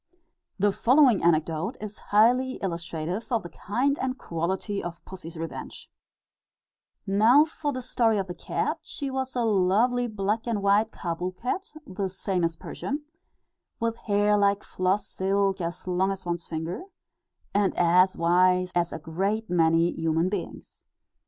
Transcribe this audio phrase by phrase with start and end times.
[0.57, 5.91] The following anecdote is highly illustrative of the kind and quantity of pussy's revenge:
[7.05, 11.37] "Now for the story of the cat; she was a lovely black and white Kâbul
[11.37, 13.03] cat (the same as Persian)
[13.79, 16.85] with hair like floss silk, as long as one's finger;
[17.53, 20.83] and as wise as a great many human beings.